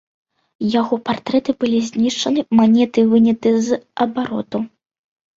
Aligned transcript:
Яго 0.79 0.95
партрэты 1.09 1.51
былі 1.63 1.81
знішчаны, 1.89 2.43
манеты 2.59 2.99
выняты 3.11 3.53
з 3.67 3.77
абароту. 4.07 4.63